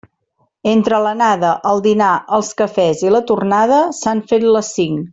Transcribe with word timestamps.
Entre 0.71 1.01
l'anada, 1.07 1.51
el 1.73 1.83
dinar, 1.89 2.09
els 2.39 2.51
cafès 2.63 3.05
i 3.07 3.15
la 3.19 3.23
tornada 3.33 3.81
s'han 4.01 4.27
fet 4.33 4.53
les 4.57 4.75
cinc. 4.81 5.07